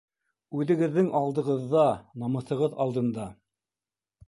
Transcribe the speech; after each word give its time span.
Үҙегеҙҙең 0.61 1.11
алдығыҙҙа, 1.19 1.85
намыҫығыҙ 2.25 2.77
алдында. 2.87 3.31